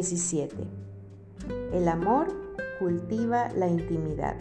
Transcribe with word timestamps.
17. 0.00 0.56
El 1.74 1.86
amor 1.86 2.28
cultiva 2.78 3.50
la 3.50 3.68
intimidad. 3.68 4.34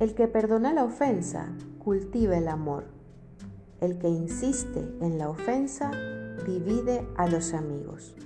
El 0.00 0.16
que 0.16 0.26
perdona 0.26 0.72
la 0.72 0.82
ofensa 0.82 1.46
cultiva 1.78 2.36
el 2.36 2.48
amor. 2.48 2.86
El 3.80 3.98
que 3.98 4.08
insiste 4.08 4.80
en 5.00 5.18
la 5.18 5.28
ofensa 5.28 5.92
divide 6.44 7.06
a 7.16 7.28
los 7.28 7.54
amigos. 7.54 8.16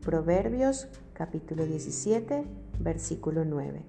Proverbios 0.00 0.88
capítulo 1.12 1.66
17, 1.66 2.46
versículo 2.80 3.44
9. 3.44 3.82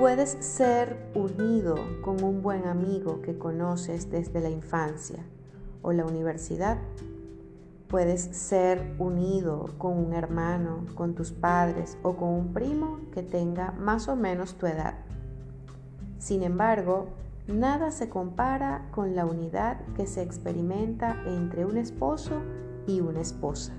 Puedes 0.00 0.30
ser 0.30 0.96
unido 1.14 1.76
con 2.02 2.24
un 2.24 2.42
buen 2.42 2.66
amigo 2.66 3.22
que 3.22 3.38
conoces 3.38 4.10
desde 4.10 4.40
la 4.40 4.50
infancia 4.50 5.24
o 5.82 5.92
la 5.92 6.04
universidad. 6.04 6.78
Puedes 7.88 8.20
ser 8.20 8.94
unido 8.98 9.70
con 9.78 9.96
un 9.96 10.12
hermano, 10.12 10.84
con 10.94 11.14
tus 11.14 11.32
padres 11.32 11.96
o 12.02 12.16
con 12.16 12.28
un 12.28 12.52
primo 12.52 13.00
que 13.12 13.22
tenga 13.22 13.72
más 13.72 14.08
o 14.08 14.16
menos 14.16 14.56
tu 14.56 14.66
edad. 14.66 14.94
Sin 16.18 16.42
embargo, 16.42 17.08
nada 17.46 17.90
se 17.90 18.10
compara 18.10 18.88
con 18.90 19.16
la 19.16 19.24
unidad 19.24 19.80
que 19.96 20.06
se 20.06 20.20
experimenta 20.20 21.16
entre 21.26 21.64
un 21.64 21.78
esposo 21.78 22.42
y 22.86 23.00
una 23.00 23.22
esposa. 23.22 23.72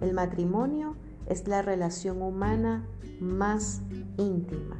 El 0.00 0.14
matrimonio 0.14 0.96
es 1.26 1.46
la 1.46 1.60
relación 1.60 2.22
humana 2.22 2.86
más 3.20 3.82
íntima. 4.16 4.76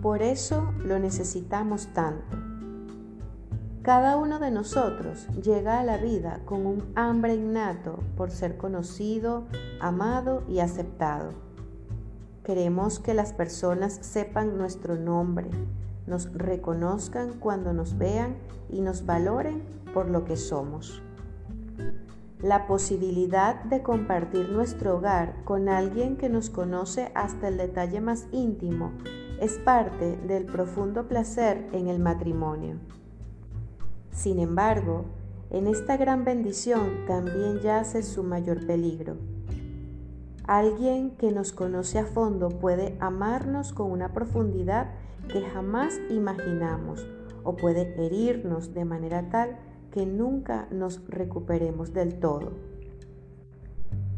Por 0.00 0.22
eso 0.22 0.72
lo 0.84 1.00
necesitamos 1.00 1.88
tanto. 1.92 2.49
Cada 3.90 4.16
uno 4.16 4.38
de 4.38 4.52
nosotros 4.52 5.26
llega 5.42 5.80
a 5.80 5.82
la 5.82 5.96
vida 5.96 6.42
con 6.44 6.64
un 6.64 6.92
hambre 6.94 7.34
innato 7.34 7.98
por 8.16 8.30
ser 8.30 8.56
conocido, 8.56 9.48
amado 9.80 10.44
y 10.48 10.60
aceptado. 10.60 11.32
Queremos 12.44 13.00
que 13.00 13.14
las 13.14 13.32
personas 13.32 13.98
sepan 14.00 14.56
nuestro 14.56 14.94
nombre, 14.94 15.50
nos 16.06 16.32
reconozcan 16.32 17.32
cuando 17.40 17.72
nos 17.72 17.98
vean 17.98 18.36
y 18.68 18.80
nos 18.80 19.06
valoren 19.06 19.64
por 19.92 20.08
lo 20.08 20.24
que 20.24 20.36
somos. 20.36 21.02
La 22.38 22.68
posibilidad 22.68 23.64
de 23.64 23.82
compartir 23.82 24.50
nuestro 24.50 24.98
hogar 24.98 25.42
con 25.42 25.68
alguien 25.68 26.16
que 26.16 26.28
nos 26.28 26.48
conoce 26.48 27.10
hasta 27.16 27.48
el 27.48 27.56
detalle 27.56 28.00
más 28.00 28.28
íntimo 28.30 28.92
es 29.40 29.58
parte 29.58 30.16
del 30.28 30.46
profundo 30.46 31.08
placer 31.08 31.66
en 31.72 31.88
el 31.88 31.98
matrimonio. 31.98 32.78
Sin 34.12 34.38
embargo, 34.38 35.04
en 35.50 35.66
esta 35.66 35.96
gran 35.96 36.24
bendición 36.24 37.06
también 37.06 37.60
yace 37.60 38.02
su 38.02 38.22
mayor 38.22 38.66
peligro. 38.66 39.16
Alguien 40.44 41.10
que 41.12 41.30
nos 41.32 41.52
conoce 41.52 41.98
a 41.98 42.06
fondo 42.06 42.48
puede 42.48 42.96
amarnos 43.00 43.72
con 43.72 43.90
una 43.90 44.12
profundidad 44.12 44.92
que 45.28 45.42
jamás 45.42 46.00
imaginamos 46.10 47.06
o 47.44 47.56
puede 47.56 47.94
herirnos 48.04 48.74
de 48.74 48.84
manera 48.84 49.28
tal 49.30 49.58
que 49.90 50.06
nunca 50.06 50.68
nos 50.70 51.06
recuperemos 51.08 51.92
del 51.92 52.18
todo. 52.20 52.52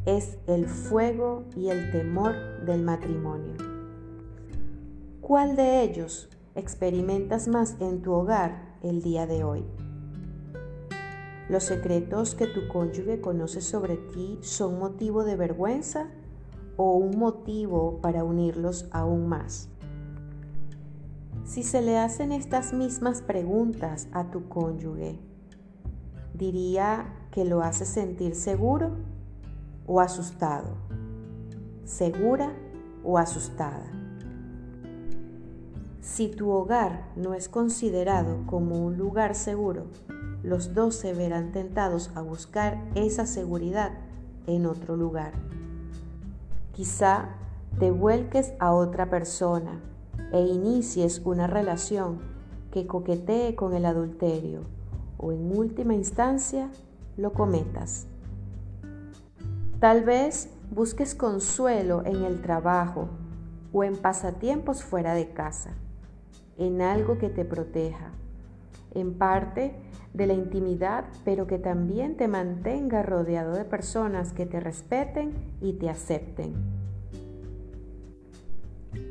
Es 0.04 0.38
el 0.46 0.66
fuego 0.66 1.44
y 1.56 1.68
el 1.68 1.90
temor 1.92 2.34
del 2.66 2.82
matrimonio. 2.82 3.54
¿Cuál 5.20 5.56
de 5.56 5.82
ellos 5.82 6.28
experimentas 6.54 7.48
más 7.48 7.76
en 7.80 8.02
tu 8.02 8.12
hogar 8.12 8.76
el 8.82 9.02
día 9.02 9.26
de 9.26 9.44
hoy? 9.44 9.64
¿Los 11.48 11.64
secretos 11.64 12.34
que 12.34 12.46
tu 12.46 12.68
cónyuge 12.68 13.20
conoce 13.20 13.60
sobre 13.60 13.96
ti 13.96 14.38
son 14.42 14.78
motivo 14.78 15.24
de 15.24 15.36
vergüenza 15.36 16.08
o 16.76 16.92
un 16.94 17.18
motivo 17.18 17.98
para 18.00 18.22
unirlos 18.22 18.88
aún 18.92 19.26
más? 19.26 19.68
Si 21.44 21.64
se 21.64 21.82
le 21.82 21.98
hacen 21.98 22.30
estas 22.30 22.72
mismas 22.72 23.20
preguntas 23.20 24.06
a 24.12 24.30
tu 24.30 24.48
cónyuge, 24.48 25.18
diría 26.32 27.12
que 27.32 27.44
lo 27.44 27.62
hace 27.62 27.86
sentir 27.86 28.36
seguro 28.36 28.92
o 29.86 30.00
asustado, 30.00 30.76
segura 31.84 32.52
o 33.02 33.18
asustada. 33.18 33.90
Si 36.00 36.28
tu 36.28 36.50
hogar 36.50 37.10
no 37.16 37.34
es 37.34 37.48
considerado 37.48 38.46
como 38.46 38.84
un 38.84 38.96
lugar 38.96 39.34
seguro, 39.34 39.86
los 40.42 40.74
dos 40.74 40.94
se 40.94 41.14
verán 41.14 41.52
tentados 41.52 42.10
a 42.14 42.22
buscar 42.22 42.82
esa 42.94 43.26
seguridad 43.26 43.92
en 44.46 44.66
otro 44.66 44.96
lugar. 44.96 45.32
Quizá 46.72 47.30
te 47.78 47.90
vuelques 47.90 48.52
a 48.58 48.72
otra 48.72 49.08
persona 49.08 49.80
e 50.32 50.40
inicies 50.40 51.20
una 51.24 51.46
relación 51.46 52.20
que 52.70 52.86
coquetee 52.86 53.54
con 53.54 53.74
el 53.74 53.84
adulterio 53.84 54.62
o 55.18 55.32
en 55.32 55.56
última 55.56 55.94
instancia 55.94 56.70
lo 57.16 57.32
cometas. 57.32 58.06
Tal 59.78 60.04
vez 60.04 60.50
busques 60.70 61.14
consuelo 61.14 62.02
en 62.04 62.24
el 62.24 62.40
trabajo 62.40 63.08
o 63.72 63.84
en 63.84 63.96
pasatiempos 63.96 64.82
fuera 64.82 65.14
de 65.14 65.30
casa 65.30 65.70
en 66.58 66.82
algo 66.82 67.18
que 67.18 67.28
te 67.28 67.44
proteja, 67.44 68.12
en 68.94 69.14
parte 69.14 69.74
de 70.14 70.26
la 70.26 70.34
intimidad, 70.34 71.04
pero 71.24 71.46
que 71.46 71.58
también 71.58 72.16
te 72.16 72.28
mantenga 72.28 73.02
rodeado 73.02 73.54
de 73.54 73.64
personas 73.64 74.32
que 74.32 74.46
te 74.46 74.60
respeten 74.60 75.32
y 75.60 75.74
te 75.74 75.88
acepten. 75.88 76.54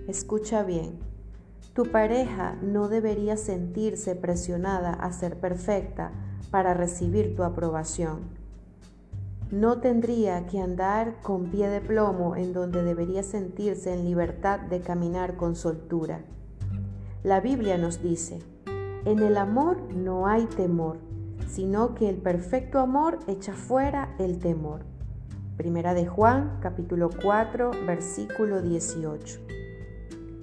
Escucha 0.08 0.64
bien, 0.64 1.00
tu 1.74 1.86
pareja 1.86 2.58
no 2.62 2.90
debería 2.90 3.38
sentirse 3.38 4.16
presionada 4.16 4.94
a 4.94 5.12
ser 5.14 5.40
perfecta 5.40 6.12
para 6.52 6.74
recibir 6.74 7.36
tu 7.36 7.44
aprobación. 7.44 8.42
No 9.52 9.80
tendría 9.80 10.46
que 10.48 10.60
andar 10.60 11.22
con 11.22 11.46
pie 11.46 11.70
de 11.70 11.82
plomo 11.82 12.36
en 12.36 12.54
donde 12.54 12.84
debería 12.84 13.24
sentirse 13.24 13.94
en 13.94 14.06
libertad 14.06 14.60
de 14.60 14.82
caminar 14.82 15.36
con 15.36 15.56
soltura. 15.56 16.22
La 17.24 17.40
Biblia 17.40 17.78
nos 17.78 18.02
dice, 18.02 18.40
en 19.06 19.20
el 19.20 19.38
amor 19.38 19.82
no 19.96 20.28
hay 20.28 20.46
temor, 20.46 21.00
sino 21.48 21.96
que 21.96 22.08
el 22.08 22.18
perfecto 22.18 22.80
amor 22.80 23.20
echa 23.28 23.54
fuera 23.54 24.16
el 24.20 24.40
temor. 24.40 24.86
Primera 25.58 25.94
de 25.94 26.06
Juan, 26.06 26.60
capítulo 26.62 27.10
4, 27.22 27.72
versículo 27.86 28.62
18. 28.62 29.40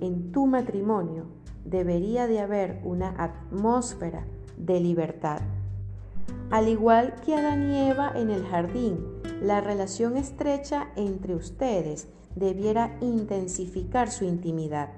En 0.01 0.33
tu 0.33 0.47
matrimonio 0.47 1.27
debería 1.65 2.27
de 2.27 2.41
haber 2.41 2.81
una 2.85 3.15
atmósfera 3.23 4.27
de 4.57 4.81
libertad. 4.81 5.41
Al 6.51 6.69
igual 6.69 7.15
que 7.25 7.35
Adán 7.35 7.71
y 7.71 7.91
Eva 7.91 8.13
en 8.15 8.31
el 8.31 8.45
jardín, 8.45 8.99
la 9.41 9.61
relación 9.61 10.17
estrecha 10.17 10.89
entre 10.97 11.35
ustedes 11.35 12.09
debiera 12.35 12.97
intensificar 13.01 14.11
su 14.11 14.25
intimidad 14.25 14.91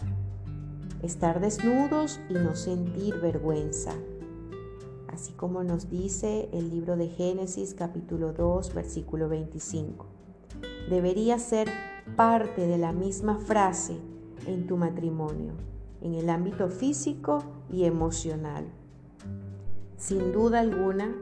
estar 1.03 1.41
desnudos 1.41 2.21
y 2.29 2.35
no 2.35 2.55
sentir 2.55 3.21
vergüenza. 3.21 3.93
Así 5.09 5.33
como 5.33 5.65
nos 5.65 5.91
dice 5.91 6.49
el 6.53 6.71
libro 6.71 6.97
de 6.97 7.09
Génesis 7.09 7.75
capítulo 7.75 8.33
2 8.33 8.75
versículo 8.75 9.29
25. 9.29 10.07
Debería 10.89 11.39
ser 11.39 11.69
parte 12.17 12.67
de 12.67 12.79
la 12.79 12.93
misma 12.93 13.39
frase 13.39 13.97
en 14.47 14.67
tu 14.67 14.77
matrimonio, 14.77 15.53
en 16.01 16.15
el 16.15 16.31
ámbito 16.31 16.69
físico 16.69 17.43
y 17.71 17.85
emocional. 17.85 18.65
Sin 19.97 20.33
duda 20.33 20.61
alguna, 20.61 21.15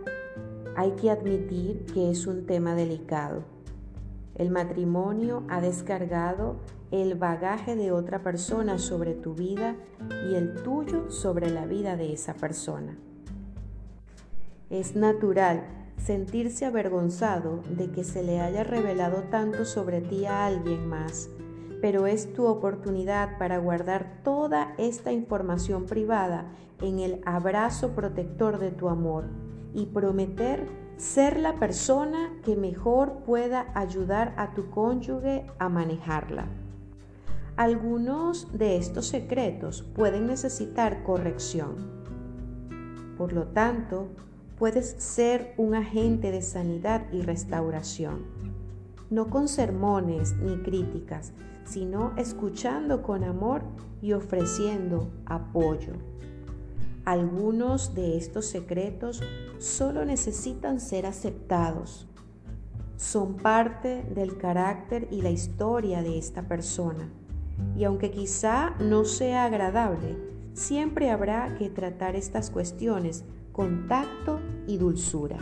hay 0.77 0.93
que 0.93 1.11
admitir 1.11 1.85
que 1.93 2.11
es 2.11 2.27
un 2.27 2.47
tema 2.47 2.75
delicado. 2.75 3.43
El 4.39 4.51
matrimonio 4.51 5.43
ha 5.49 5.61
descargado 5.61 6.57
el 6.91 7.17
bagaje 7.17 7.77
de 7.77 7.93
otra 7.93 8.23
persona 8.23 8.79
sobre 8.79 9.15
tu 9.15 9.35
vida 9.35 9.75
y 10.31 10.37
el 10.37 10.63
tuyo 10.63 11.11
sobre 11.11 11.51
la 11.51 11.67
vida 11.67 11.97
de 11.97 12.13
esa 12.13 12.35
persona. 12.35 12.97
Es 14.71 14.95
natural 14.95 15.65
sentirse 15.97 16.65
avergonzado 16.65 17.63
de 17.69 17.91
que 17.91 18.05
se 18.05 18.23
le 18.23 18.41
haya 18.41 18.63
revelado 18.63 19.25
tanto 19.25 19.65
sobre 19.65 20.01
ti 20.01 20.25
a 20.27 20.47
alguien 20.47 20.87
más, 20.87 21.29
pero 21.81 22.07
es 22.07 22.33
tu 22.33 22.47
oportunidad 22.47 23.39
para 23.39 23.59
guardar 23.59 24.21
toda 24.23 24.75
esta 24.79 25.13
información 25.13 25.87
privada 25.87 26.47
en 26.81 27.01
el 27.01 27.21
abrazo 27.25 27.91
protector 27.91 28.59
de 28.59 28.71
tu 28.71 28.89
amor 28.89 29.25
y 29.75 29.87
prometer 29.87 30.67
ser 30.99 31.39
la 31.39 31.55
persona 31.55 32.33
que 32.45 32.57
mejor 32.57 33.21
pueda 33.25 33.71
ayudar 33.75 34.35
a 34.37 34.53
tu 34.53 34.69
cónyuge 34.69 35.47
a 35.61 35.69
manejarla. 35.69 36.47
Algunos 37.57 38.59
de 38.59 38.77
estos 38.77 39.07
secretos 39.07 39.83
pueden 39.95 40.27
necesitar 40.27 41.05
corrección. 41.05 41.77
Por 43.17 43.33
lo 43.33 43.47
tanto, 43.47 44.09
puedes 44.59 44.91
ser 44.99 45.55
un 45.57 45.77
agente 45.77 46.33
de 46.33 46.43
sanidad 46.43 47.05
y 47.13 47.23
restauración, 47.23 48.27
no 49.09 49.31
con 49.31 49.47
sermones 49.47 50.35
ni 50.39 50.57
críticas, 50.59 51.33
sino 51.65 52.13
escuchando 52.17 53.03
con 53.03 53.23
amor 53.23 53.63
y 54.03 54.15
ofreciendo 54.15 55.11
apoyo. 55.27 55.93
Algunos 57.05 57.95
de 57.95 58.17
estos 58.17 58.47
secretos 58.47 59.23
solo 59.59 60.05
necesitan 60.05 60.81
ser 60.81 61.07
aceptados. 61.07 62.09
Son 62.97 63.37
parte 63.37 64.03
del 64.15 64.37
carácter 64.39 65.09
y 65.11 65.23
la 65.23 65.31
historia 65.31 66.03
de 66.03 66.19
esta 66.19 66.49
persona. 66.49 67.13
Y 67.77 67.85
aunque 67.85 68.11
quizá 68.11 68.75
no 68.81 69.05
sea 69.05 69.45
agradable, 69.45 70.17
siempre 70.55 71.11
habrá 71.11 71.55
que 71.57 71.71
tratar 71.71 72.17
estas 72.17 72.51
cuestiones 72.51 73.25
con 73.53 73.89
tacto 73.89 74.41
y 74.67 74.79
dulzura. 74.79 75.39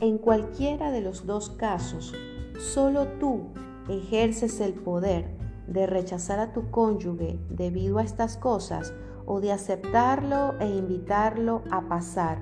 En 0.00 0.18
cualquiera 0.18 0.92
de 0.92 1.00
los 1.00 1.26
dos 1.26 1.50
casos, 1.50 2.14
solo 2.58 3.06
tú 3.20 3.48
ejerces 3.88 4.60
el 4.60 4.74
poder 4.74 5.36
de 5.66 5.86
rechazar 5.86 6.38
a 6.38 6.52
tu 6.52 6.70
cónyuge 6.70 7.38
debido 7.50 7.98
a 7.98 8.02
estas 8.02 8.36
cosas 8.36 8.94
o 9.26 9.40
de 9.40 9.52
aceptarlo 9.52 10.58
e 10.60 10.68
invitarlo 10.68 11.62
a 11.70 11.88
pasar 11.88 12.38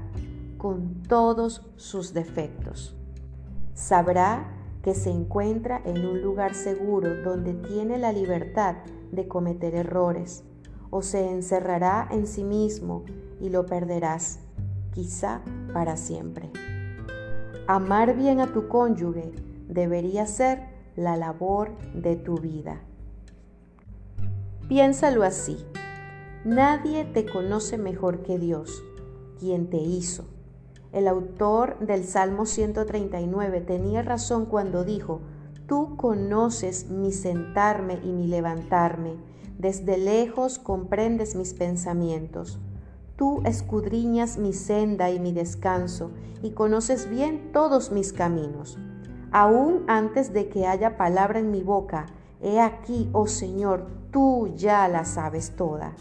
con 0.67 1.01
todos 1.05 1.65
sus 1.77 2.13
defectos. 2.13 2.97
Sabrá 3.73 4.53
que 4.83 4.97
se 4.97 5.11
encuentra 5.11 5.81
en 5.85 6.05
un 6.05 6.21
lugar 6.21 6.57
seguro 6.57 7.23
donde 7.23 7.55
tiene 7.55 7.99
la 7.99 8.11
libertad 8.11 8.75
de 9.13 9.29
cometer 9.29 9.77
errores 9.77 10.43
o 10.91 11.03
se 11.03 11.31
encerrará 11.31 12.09
en 12.11 12.27
sí 12.27 12.43
mismo 12.43 13.05
y 13.41 13.51
lo 13.51 13.65
perderás, 13.65 14.41
quizá 14.91 15.41
para 15.73 15.97
siempre. 15.97 16.51
Amar 17.69 18.17
bien 18.17 18.41
a 18.41 18.53
tu 18.53 18.67
cónyuge 18.67 19.31
debería 19.69 20.27
ser 20.27 20.63
la 20.97 21.17
labor 21.17 21.71
de 21.95 22.17
tu 22.17 22.39
vida. 22.39 22.81
Piénsalo 24.69 25.23
así. 25.23 25.65
Nadie 26.45 27.05
te 27.05 27.25
conoce 27.25 27.79
mejor 27.79 28.25
que 28.25 28.37
Dios, 28.41 28.83
quien 29.39 29.71
te 29.71 29.77
hizo. 29.77 30.36
El 30.97 31.09
autor 31.09 31.79
del 31.81 32.05
Salmo 32.05 32.47
139 32.47 33.61
tenía 33.61 34.01
razón 34.01 34.47
cuando 34.47 34.83
dijo, 34.83 35.21
Tú 35.67 35.95
conoces 35.99 36.89
mi 36.89 37.13
sentarme 37.13 38.01
y 38.03 38.13
mi 38.13 38.27
levantarme, 38.27 39.17
desde 39.59 39.99
lejos 39.99 40.59
comprendes 40.59 41.37
mis 41.37 41.53
pensamientos. 41.53 42.59
Tú 43.15 43.43
escudriñas 43.45 44.39
mi 44.39 44.55
senda 44.55 45.11
y 45.11 45.21
mi 45.21 45.33
descanso, 45.33 46.13
y 46.43 46.53
conoces 46.53 47.11
bien 47.11 47.53
todos 47.53 47.93
mis 47.93 48.15
caminos. 48.15 48.79
Aún 49.33 49.85
antes 49.89 50.33
de 50.33 50.49
que 50.49 50.67
haya 50.67 50.97
palabra 50.97 51.41
en 51.41 51.51
mi 51.51 51.63
boca, 51.63 52.07
he 52.41 52.59
aquí, 52.59 53.11
oh 53.13 53.27
Señor, 53.27 53.87
tú 54.11 54.55
ya 54.57 54.89
la 54.89 55.05
sabes 55.05 55.57
toda. 55.57 55.95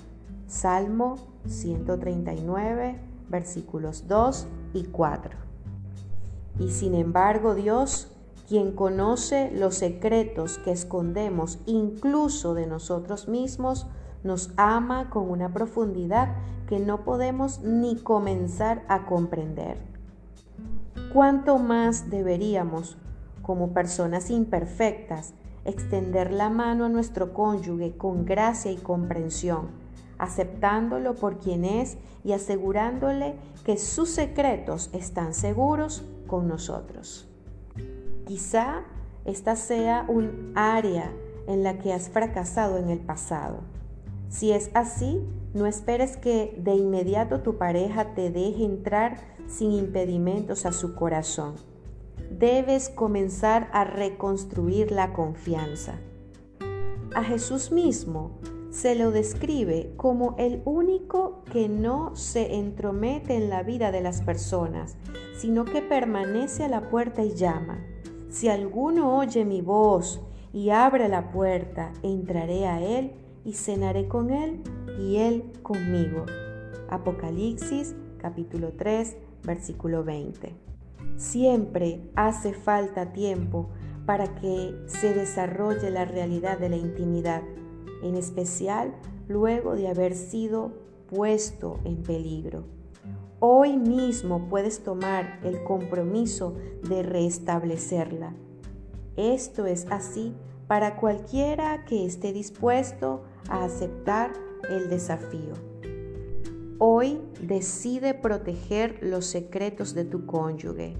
Salmo 0.47 1.17
139, 1.47 2.97
versículos 3.27 4.07
2 4.07 4.47
y 4.75 4.83
4. 4.83 5.31
Y 6.59 6.69
sin 6.69 6.93
embargo 6.93 7.55
Dios, 7.55 8.11
quien 8.47 8.73
conoce 8.73 9.51
los 9.51 9.75
secretos 9.75 10.59
que 10.59 10.71
escondemos 10.71 11.59
incluso 11.65 12.53
de 12.53 12.67
nosotros 12.67 13.27
mismos, 13.27 13.87
nos 14.23 14.51
ama 14.57 15.09
con 15.09 15.29
una 15.29 15.51
profundidad 15.51 16.35
que 16.67 16.79
no 16.79 17.03
podemos 17.03 17.61
ni 17.61 17.95
comenzar 17.95 18.83
a 18.87 19.05
comprender. 19.05 19.77
¿Cuánto 21.13 21.57
más 21.57 22.09
deberíamos 22.09 22.97
como 23.41 23.73
personas 23.73 24.31
imperfectas, 24.31 25.33
extender 25.65 26.31
la 26.31 26.49
mano 26.49 26.85
a 26.85 26.89
nuestro 26.89 27.33
cónyuge 27.33 27.95
con 27.95 28.25
gracia 28.25 28.71
y 28.71 28.77
comprensión, 28.77 29.69
aceptándolo 30.17 31.15
por 31.15 31.37
quien 31.37 31.63
es 31.63 31.97
y 32.23 32.31
asegurándole 32.31 33.35
que 33.65 33.77
sus 33.77 34.09
secretos 34.09 34.89
están 34.93 35.33
seguros 35.33 36.05
con 36.27 36.47
nosotros. 36.47 37.27
Quizá 38.25 38.83
esta 39.25 39.57
sea 39.57 40.05
un 40.07 40.53
área 40.55 41.11
en 41.47 41.63
la 41.63 41.79
que 41.79 41.91
has 41.91 42.09
fracasado 42.09 42.77
en 42.77 42.89
el 42.89 42.99
pasado. 42.99 43.59
Si 44.29 44.53
es 44.53 44.71
así, 44.73 45.27
no 45.53 45.65
esperes 45.65 46.15
que 46.15 46.55
de 46.57 46.75
inmediato 46.75 47.41
tu 47.41 47.57
pareja 47.57 48.13
te 48.13 48.29
deje 48.29 48.63
entrar 48.63 49.17
sin 49.47 49.73
impedimentos 49.73 50.65
a 50.65 50.71
su 50.71 50.95
corazón 50.95 51.55
debes 52.29 52.89
comenzar 52.89 53.69
a 53.71 53.83
reconstruir 53.83 54.91
la 54.91 55.13
confianza. 55.13 55.95
A 57.13 57.23
Jesús 57.23 57.71
mismo 57.71 58.31
se 58.75 58.93
lo 58.93 59.11
describe 59.11 59.93
como 59.95 60.35
el 60.37 60.61
único 60.65 61.45
que 61.49 61.69
no 61.69 62.13
se 62.17 62.55
entromete 62.55 63.37
en 63.37 63.49
la 63.49 63.63
vida 63.63 63.89
de 63.89 64.01
las 64.01 64.21
personas, 64.21 64.97
sino 65.37 65.63
que 65.63 65.81
permanece 65.81 66.65
a 66.65 66.67
la 66.67 66.89
puerta 66.89 67.23
y 67.23 67.35
llama. 67.35 67.79
Si 68.27 68.49
alguno 68.49 69.17
oye 69.17 69.45
mi 69.45 69.61
voz 69.61 70.19
y 70.51 70.71
abre 70.71 71.07
la 71.07 71.31
puerta, 71.31 71.93
entraré 72.03 72.67
a 72.67 72.81
él 72.81 73.13
y 73.45 73.53
cenaré 73.53 74.09
con 74.09 74.29
él 74.29 74.61
y 74.99 75.17
él 75.17 75.53
conmigo. 75.63 76.25
Apocalipsis 76.89 77.95
capítulo 78.17 78.73
3 78.73 79.15
versículo 79.43 80.03
20. 80.03 80.53
Siempre 81.15 82.01
hace 82.15 82.53
falta 82.53 83.13
tiempo 83.13 83.69
para 84.05 84.35
que 84.35 84.75
se 84.87 85.13
desarrolle 85.13 85.91
la 85.91 86.03
realidad 86.03 86.59
de 86.59 86.69
la 86.69 86.75
intimidad, 86.75 87.41
en 88.03 88.15
especial 88.15 88.93
luego 89.27 89.75
de 89.75 89.87
haber 89.87 90.15
sido 90.15 90.73
puesto 91.07 91.79
en 91.83 92.03
peligro. 92.03 92.63
Hoy 93.39 93.77
mismo 93.77 94.47
puedes 94.49 94.83
tomar 94.83 95.39
el 95.43 95.63
compromiso 95.63 96.55
de 96.87 97.03
restablecerla. 97.03 98.33
Esto 99.17 99.65
es 99.65 99.85
así 99.91 100.33
para 100.67 100.97
cualquiera 100.97 101.85
que 101.85 102.05
esté 102.05 102.33
dispuesto 102.33 103.23
a 103.49 103.63
aceptar 103.63 104.33
el 104.69 104.89
desafío. 104.89 105.53
Hoy 106.79 107.21
decide 107.41 108.13
proteger 108.13 108.99
los 109.01 109.25
secretos 109.25 109.93
de 109.93 110.05
tu 110.05 110.25
cónyuge, 110.25 110.97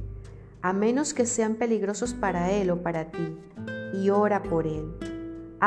a 0.62 0.72
menos 0.72 1.14
que 1.14 1.26
sean 1.26 1.56
peligrosos 1.56 2.14
para 2.14 2.52
él 2.52 2.70
o 2.70 2.82
para 2.82 3.12
ti, 3.12 3.38
y 3.94 4.10
ora 4.10 4.44
por 4.44 4.68
él. 4.68 5.15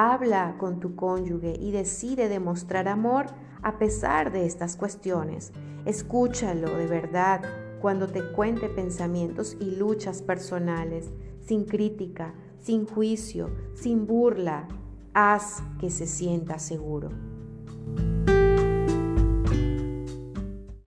Habla 0.01 0.55
con 0.59 0.79
tu 0.79 0.95
cónyuge 0.95 1.57
y 1.59 1.73
decide 1.73 2.29
demostrar 2.29 2.87
amor 2.87 3.27
a 3.63 3.79
pesar 3.79 4.31
de 4.31 4.47
estas 4.47 4.77
cuestiones. 4.77 5.53
Escúchalo 5.87 6.77
de 6.77 6.87
verdad 6.87 7.43
cuando 7.81 8.07
te 8.07 8.23
cuente 8.31 8.69
pensamientos 8.69 9.57
y 9.59 9.73
luchas 9.75 10.23
personales, 10.23 11.11
sin 11.41 11.65
crítica, 11.65 12.33
sin 12.61 12.87
juicio, 12.87 13.51
sin 13.75 14.07
burla. 14.07 14.69
Haz 15.15 15.65
que 15.81 15.91
se 15.91 16.07
sienta 16.07 16.61
seguro. 16.61 17.09